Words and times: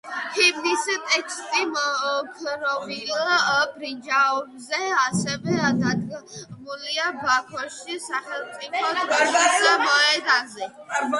ჰიმნის 0.35 0.85
ტექსტი 1.09 1.65
მოოქროვილ 1.73 3.11
ბრინჯაოზე 3.73 4.81
ასევე 5.01 5.57
დადგმულია 5.83 7.05
ბაქოში 7.25 8.01
სახელმწიფო 8.11 8.95
დროშის 9.03 9.69
მოედანზე. 9.89 10.71